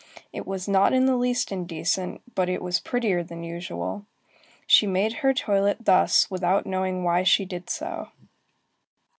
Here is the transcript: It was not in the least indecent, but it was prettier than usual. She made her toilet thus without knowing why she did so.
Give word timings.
It 0.33 0.47
was 0.47 0.67
not 0.67 0.93
in 0.93 1.05
the 1.05 1.15
least 1.15 1.51
indecent, 1.51 2.23
but 2.33 2.49
it 2.49 2.63
was 2.63 2.79
prettier 2.79 3.21
than 3.23 3.43
usual. 3.43 4.07
She 4.65 4.87
made 4.87 5.17
her 5.21 5.31
toilet 5.31 5.85
thus 5.85 6.25
without 6.31 6.65
knowing 6.65 7.03
why 7.03 7.21
she 7.21 7.45
did 7.45 7.69
so. 7.69 8.07